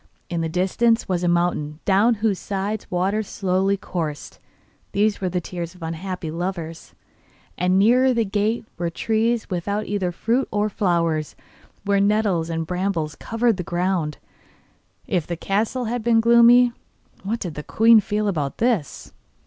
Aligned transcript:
In 0.31 0.41
the 0.41 0.49
distance 0.49 1.07
was 1.07 1.23
a 1.23 1.27
mountain 1.27 1.79
down 1.85 2.15
whose 2.15 2.39
sides 2.39 2.89
waters 2.89 3.27
slowly 3.27 3.77
coursed 3.77 4.39
these 4.93 5.21
were 5.21 5.29
the 5.29 5.39
tears 5.39 5.75
of 5.75 5.83
unhappy 5.83 6.31
lovers 6.31 6.95
and 7.55 7.77
nearer 7.77 8.11
the 8.11 8.25
gate 8.25 8.65
were 8.79 8.89
trees 8.89 9.47
without 9.51 9.85
either 9.85 10.11
fruit 10.11 10.47
of 10.51 10.73
flowers, 10.73 11.35
while 11.85 12.01
nettles 12.01 12.49
and 12.49 12.65
brambles 12.65 13.13
covered 13.13 13.57
the 13.57 13.63
ground. 13.63 14.17
If 15.05 15.27
the 15.27 15.37
castle 15.37 15.85
had 15.85 16.01
been 16.03 16.19
gloomy, 16.19 16.71
what 17.21 17.39
did 17.39 17.53
the 17.53 17.61
queen 17.61 17.99
feel 17.99 18.27
about 18.27 18.57
this? 18.57 19.13